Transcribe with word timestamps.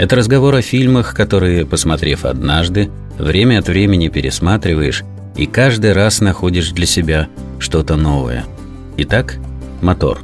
Это 0.00 0.16
разговор 0.16 0.54
о 0.54 0.62
фильмах, 0.62 1.12
которые, 1.12 1.66
посмотрев 1.66 2.24
однажды, 2.24 2.90
время 3.18 3.58
от 3.58 3.68
времени 3.68 4.08
пересматриваешь 4.08 5.02
и 5.36 5.44
каждый 5.44 5.92
раз 5.92 6.22
находишь 6.22 6.70
для 6.70 6.86
себя 6.86 7.28
что-то 7.58 7.96
новое. 7.96 8.46
Итак, 8.96 9.36
мотор. 9.82 10.22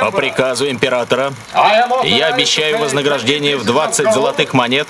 По 0.00 0.10
приказу 0.10 0.70
императора 0.70 1.34
я 2.02 2.28
обещаю 2.28 2.78
вознаграждение 2.78 3.58
в 3.58 3.66
20 3.66 4.10
золотых 4.10 4.54
монет 4.54 4.88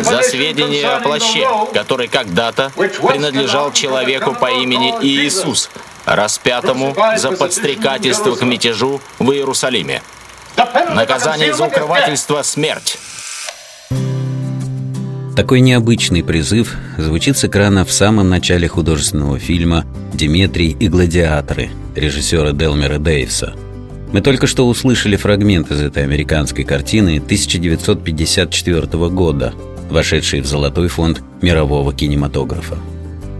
за 0.00 0.22
сведения 0.22 0.88
о 0.88 1.00
плаще, 1.00 1.46
который 1.72 2.08
когда-то 2.08 2.72
принадлежал 2.74 3.72
человеку 3.72 4.34
по 4.34 4.50
имени 4.50 4.94
Иисус, 5.00 5.70
распятому 6.06 6.96
за 7.16 7.30
подстрекательство 7.30 8.34
к 8.34 8.42
мятежу 8.42 9.00
в 9.20 9.30
Иерусалиме. 9.30 10.02
Наказание 10.56 11.52
за 11.52 11.64
укрывательство– 11.66 12.42
смерть. 12.44 12.98
Такой 15.36 15.60
необычный 15.60 16.22
призыв 16.22 16.76
звучит 16.96 17.36
с 17.36 17.44
экрана 17.44 17.84
в 17.84 17.90
самом 17.90 18.28
начале 18.28 18.68
художественного 18.68 19.40
фильма 19.40 19.84
«Диметрий 20.12 20.76
и 20.78 20.86
гладиаторы» 20.88 21.70
режиссера 21.96 22.52
Делмера 22.52 22.98
Дейвса. 22.98 23.54
Мы 24.12 24.20
только 24.20 24.46
что 24.46 24.68
услышали 24.68 25.16
фрагмент 25.16 25.72
из 25.72 25.80
этой 25.80 26.04
американской 26.04 26.62
картины 26.62 27.16
1954 27.18 29.08
года, 29.08 29.54
вошедшей 29.90 30.40
в 30.40 30.46
золотой 30.46 30.86
фонд 30.86 31.20
мирового 31.42 31.92
кинематографа. 31.92 32.78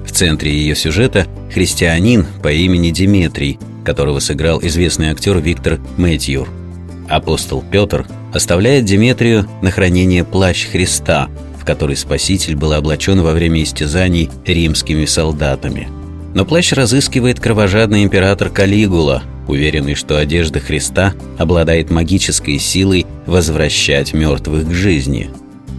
В 0.05 0.11
центре 0.11 0.53
ее 0.53 0.75
сюжета– 0.75 1.29
христианин 1.55 2.27
по 2.43 2.51
имени 2.51 2.91
Диметрий, 2.91 3.61
которого 3.85 4.19
сыграл 4.19 4.61
известный 4.63 5.11
актер 5.11 5.39
Виктор 5.39 5.79
Мэтьюр– 5.97 6.49
Апостол 7.09 7.63
Петр 7.71 8.07
оставляет 8.33 8.85
Деметрию 8.85 9.47
на 9.63 9.71
хранение 9.71 10.25
плащ 10.25 10.67
Христа, 10.67 11.29
в 11.59 11.65
который 11.65 11.97
Спаситель 11.97 12.57
был 12.57 12.73
облачен 12.73 13.21
во 13.23 13.33
время 13.33 13.63
истязаний 13.63 14.31
римскими 14.47 15.05
солдатами. 15.05 15.89
Но 16.35 16.45
плащ 16.45 16.73
разыскивает 16.73 17.41
кровожадный 17.41 18.03
император 18.03 18.51
Калигула, 18.51 19.23
уверенный, 19.47 19.95
что 19.95 20.19
одежда 20.19 20.61
Христа 20.61 21.15
обладает 21.39 21.91
магической 21.91 22.59
силой 22.59 23.07
возвращать 23.27 24.13
мертвых 24.13 24.69
к 24.69 24.73
жизни. 24.73 25.31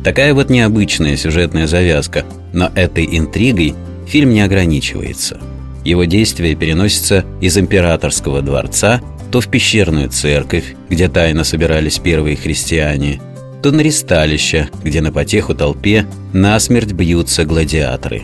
Такая 0.03 0.33
вот 0.33 0.49
необычная 0.49 1.17
сюжетная 1.17 1.67
завязка, 1.67 2.25
но 2.53 2.71
этой 2.75 3.05
интригой 3.17 3.73
фильм 4.07 4.33
не 4.33 4.41
ограничивается. 4.41 5.39
Его 5.83 6.05
действие 6.05 6.55
переносится 6.55 7.25
из 7.41 7.57
императорского 7.57 8.41
дворца 8.41 9.01
то 9.35 9.41
в 9.41 9.49
пещерную 9.49 10.07
церковь, 10.07 10.77
где 10.89 11.09
тайно 11.09 11.43
собирались 11.43 11.99
первые 11.99 12.37
христиане, 12.37 13.19
то 13.61 13.69
на 13.71 13.81
ристалище, 13.81 14.69
где 14.81 15.01
на 15.01 15.11
потеху 15.11 15.53
толпе 15.53 16.05
насмерть 16.31 16.93
бьются 16.93 17.43
гладиаторы. 17.43 18.21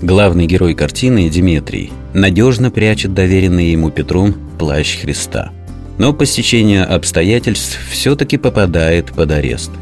Главный 0.00 0.46
герой 0.46 0.74
картины, 0.74 1.28
Диметрий, 1.28 1.90
надежно 2.14 2.70
прячет 2.70 3.12
доверенный 3.12 3.72
ему 3.72 3.90
Петром 3.90 4.36
плащ 4.56 5.00
Христа. 5.00 5.50
Но 5.98 6.12
по 6.12 6.24
стечению 6.24 6.94
обстоятельств 6.94 7.76
все-таки 7.90 8.36
попадает 8.36 9.06
под 9.06 9.32
арест. 9.32 9.72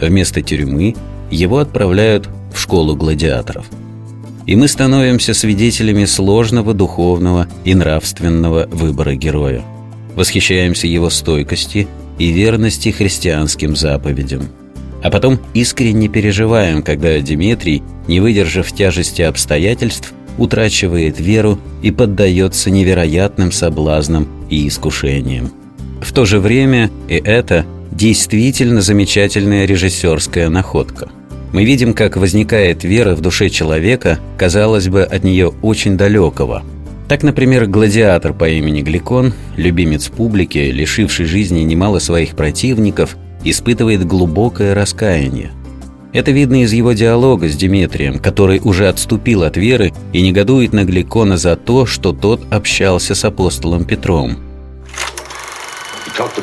Вместо 0.00 0.40
тюрьмы 0.40 0.94
его 1.32 1.58
отправляют 1.58 2.28
в 2.54 2.60
школу 2.60 2.94
гладиаторов. 2.94 3.66
И 4.46 4.54
мы 4.54 4.68
становимся 4.68 5.34
свидетелями 5.34 6.04
сложного 6.04 6.74
духовного 6.74 7.48
и 7.64 7.74
нравственного 7.74 8.68
выбора 8.68 9.16
героя– 9.16 9.64
восхищаемся 10.16 10.88
его 10.88 11.10
стойкости 11.10 11.86
и 12.18 12.32
верности 12.32 12.88
христианским 12.88 13.76
заповедям. 13.76 14.48
А 15.02 15.10
потом 15.10 15.38
искренне 15.54 16.08
переживаем, 16.08 16.82
когда 16.82 17.20
Дмитрий, 17.20 17.82
не 18.08 18.18
выдержав 18.18 18.72
тяжести 18.72 19.22
обстоятельств, 19.22 20.12
утрачивает 20.38 21.20
веру 21.20 21.58
и 21.82 21.90
поддается 21.90 22.70
невероятным 22.70 23.52
соблазнам 23.52 24.26
и 24.50 24.66
искушениям. 24.66 25.52
В 26.00 26.12
то 26.12 26.24
же 26.24 26.40
время 26.40 26.90
и 27.08 27.14
это 27.14 27.64
действительно 27.92 28.80
замечательная 28.80 29.64
режиссерская 29.64 30.48
находка. 30.48 31.08
Мы 31.52 31.64
видим, 31.64 31.94
как 31.94 32.16
возникает 32.16 32.84
вера 32.84 33.14
в 33.14 33.20
душе 33.20 33.48
человека, 33.48 34.18
казалось 34.36 34.88
бы, 34.88 35.02
от 35.02 35.24
нее 35.24 35.54
очень 35.62 35.96
далекого– 35.96 36.64
так, 37.08 37.22
например, 37.22 37.66
гладиатор 37.66 38.32
по 38.32 38.48
имени 38.48 38.82
Гликон, 38.82 39.32
любимец 39.56 40.08
публики, 40.08 40.58
лишивший 40.58 41.26
жизни 41.26 41.60
немало 41.60 41.98
своих 41.98 42.34
противников, 42.34 43.16
испытывает 43.44 44.04
глубокое 44.04 44.74
раскаяние. 44.74 45.52
Это 46.12 46.30
видно 46.30 46.62
из 46.62 46.72
его 46.72 46.92
диалога 46.92 47.48
с 47.48 47.56
Диметрием, 47.56 48.18
который 48.18 48.60
уже 48.64 48.88
отступил 48.88 49.42
от 49.42 49.56
веры 49.56 49.92
и 50.12 50.22
негодует 50.22 50.72
на 50.72 50.84
Гликона 50.84 51.36
за 51.36 51.56
то, 51.56 51.84
что 51.84 52.12
тот 52.12 52.40
общался 52.50 53.14
с 53.14 53.24
апостолом 53.24 53.84
Петром. 53.84 54.38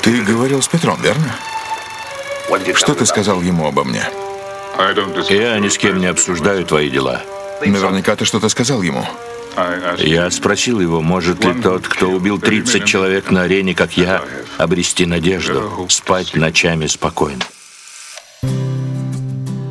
Ты 0.04 0.22
говорил 0.22 0.62
с 0.62 0.68
Петром, 0.68 1.00
верно? 1.02 1.36
Что 2.76 2.94
ты 2.94 3.06
сказал 3.06 3.42
ему 3.42 3.66
обо 3.66 3.84
мне? 3.84 4.04
Я 5.30 5.60
ни 5.60 5.70
с 5.70 5.78
кем 5.78 6.00
не 6.00 6.06
обсуждаю 6.06 6.66
твои 6.66 6.90
дела. 6.90 7.22
Наверняка 7.66 8.16
ты 8.16 8.26
что-то 8.26 8.50
сказал 8.50 8.82
ему. 8.82 9.04
Я 10.00 10.30
спросил 10.32 10.80
его, 10.80 11.02
может 11.02 11.44
ли 11.44 11.54
тот, 11.62 11.88
кто 11.88 12.10
убил 12.10 12.40
30 12.40 12.86
человек 12.86 13.32
на 13.32 13.44
арене, 13.44 13.76
как 13.76 13.98
я, 13.98 14.22
обрести 14.58 15.06
надежду, 15.06 15.88
спать 15.90 16.36
ночами 16.36 16.88
спокойно. 16.88 17.42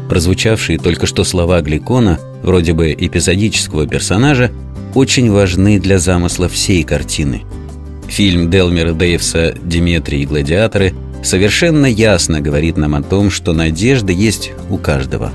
Прозвучавшие 0.08 0.78
только 0.78 1.06
что 1.06 1.24
слова 1.24 1.62
Гликона, 1.62 2.20
вроде 2.42 2.74
бы 2.74 2.92
эпизодического 2.92 3.86
персонажа, 3.86 4.52
очень 4.94 5.30
важны 5.30 5.80
для 5.80 5.98
замысла 5.98 6.48
всей 6.48 6.84
картины. 6.84 7.44
Фильм 8.08 8.50
Делмера 8.50 8.92
Дейвса 8.92 9.54
«Диметрий 9.62 10.22
и 10.22 10.26
гладиаторы» 10.26 10.92
совершенно 11.24 11.86
ясно 11.86 12.42
говорит 12.42 12.76
нам 12.76 12.94
о 12.94 13.02
том, 13.02 13.30
что 13.30 13.54
надежда 13.54 14.12
есть 14.12 14.52
у 14.68 14.76
каждого. 14.76 15.32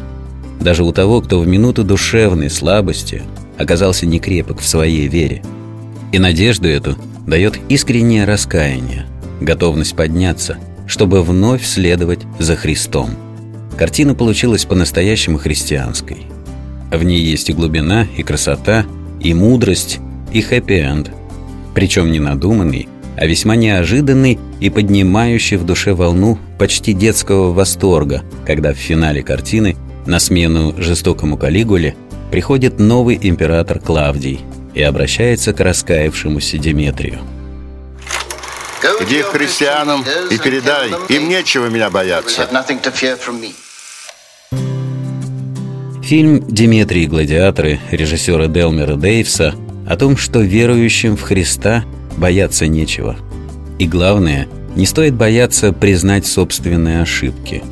Даже 0.59 0.83
у 0.83 0.91
того, 0.91 1.21
кто 1.21 1.39
в 1.39 1.47
минуту 1.47 1.83
душевной 1.83 2.51
слабости 2.51 3.23
оказался 3.57 4.05
некрепок 4.05 4.59
в 4.59 4.67
своей 4.67 5.07
вере. 5.07 5.41
И 6.11 6.19
надежду 6.19 6.67
эту 6.67 6.95
дает 7.25 7.59
искреннее 7.69 8.25
раскаяние, 8.25 9.05
готовность 9.41 9.95
подняться, 9.95 10.57
чтобы 10.87 11.21
вновь 11.21 11.65
следовать 11.65 12.21
за 12.39 12.55
Христом. 12.55 13.11
Картина 13.77 14.15
получилась 14.15 14.65
по-настоящему 14.65 15.37
христианской. 15.37 16.17
В 16.91 17.03
ней 17.03 17.21
есть 17.21 17.49
и 17.49 17.53
глубина, 17.53 18.07
и 18.15 18.23
красота, 18.23 18.85
и 19.21 19.33
мудрость, 19.33 19.99
и 20.31 20.41
хэппи-энд. 20.41 21.11
Причем 21.75 22.11
не 22.11 22.19
надуманный, 22.19 22.87
а 23.17 23.25
весьма 23.25 23.55
неожиданный 23.55 24.39
и 24.61 24.69
поднимающий 24.69 25.57
в 25.57 25.65
душе 25.65 25.93
волну 25.93 26.39
почти 26.57 26.93
детского 26.93 27.51
восторга, 27.51 28.23
когда 28.45 28.73
в 28.73 28.77
финале 28.77 29.21
картины 29.21 29.75
на 30.05 30.19
смену 30.19 30.73
жестокому 30.77 31.37
Калигуле– 31.37 31.95
приходит 32.31 32.79
новый 32.79 33.17
император 33.21 33.79
Клавдий 33.79 34.41
и 34.73 34.81
обращается 34.81 35.53
к 35.53 35.59
раскаявшемуся 35.59 36.57
Деметрию. 36.57 37.19
Иди 39.01 39.21
к 39.21 39.27
христианам 39.27 40.03
и 40.29 40.37
передай, 40.37 40.91
им 41.09 41.29
нечего 41.29 41.67
меня 41.67 41.89
бояться. 41.89 42.47
Фильм 46.03 46.45
«Диметрий 46.47 47.03
и 47.03 47.07
гладиаторы» 47.07 47.79
режиссера 47.91 48.47
Делмера 48.47 48.95
Дейвса 48.95 49.55
о 49.87 49.97
том, 49.97 50.15
что 50.15 50.39
верующим 50.41 51.17
в 51.17 51.21
Христа 51.21 51.83
бояться 52.17 52.67
нечего. 52.67 53.17
И 53.79 53.87
главное, 53.87 54.47
не 54.75 54.85
стоит 54.85 55.15
бояться 55.15 55.73
признать 55.73 56.25
собственные 56.25 57.01
ошибки, 57.01 57.63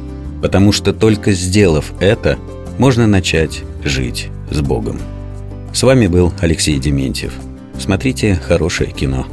потому 0.41 0.71
что 0.71 0.91
только 0.91 1.31
сделав 1.31 1.91
это, 1.99 2.37
можно 2.77 3.07
начать 3.07 3.61
жить 3.83 4.29
с 4.49 4.61
Богом. 4.61 4.99
С 5.73 5.83
вами 5.83 6.07
был 6.07 6.31
Алексей 6.41 6.79
Дементьев. 6.79 7.33
Смотрите 7.77 8.35
хорошее 8.35 8.91
кино. 8.91 9.25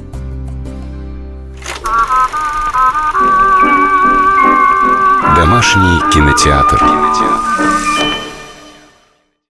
Домашний 5.36 6.00
Домашний 6.02 6.10
кинотеатр. 6.12 7.91